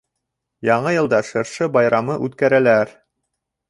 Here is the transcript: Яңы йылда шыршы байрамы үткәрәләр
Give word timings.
Яңы 0.69 0.93
йылда 0.95 1.21
шыршы 1.29 1.69
байрамы 1.77 2.19
үткәрәләр 2.29 3.01